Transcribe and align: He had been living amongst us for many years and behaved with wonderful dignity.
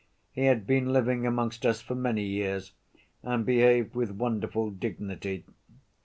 He 0.31 0.45
had 0.45 0.65
been 0.65 0.91
living 0.91 1.27
amongst 1.27 1.63
us 1.63 1.79
for 1.79 1.93
many 1.93 2.23
years 2.23 2.71
and 3.21 3.45
behaved 3.45 3.93
with 3.93 4.09
wonderful 4.09 4.71
dignity. 4.71 5.45